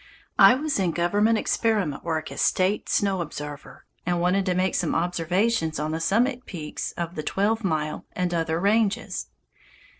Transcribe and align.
I 0.39 0.55
was 0.55 0.79
in 0.79 0.93
government 0.93 1.37
experiment 1.37 2.03
work 2.03 2.31
as 2.31 2.41
"State 2.41 2.89
Snow 2.89 3.21
Observer," 3.21 3.85
and 4.03 4.19
wanted 4.19 4.47
to 4.47 4.55
make 4.55 4.73
some 4.73 4.95
observations 4.95 5.79
on 5.79 5.91
the 5.91 5.99
summit 5.99 6.47
peaks 6.47 6.91
of 6.93 7.13
the 7.13 7.21
"Twelve 7.21 7.63
Mile" 7.63 8.03
and 8.13 8.33
other 8.33 8.59
ranges. 8.59 9.27